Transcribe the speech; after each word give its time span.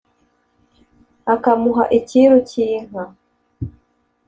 akamuha 1.33 1.83
icyiru 1.97 2.37
cy’inka. 2.49 3.03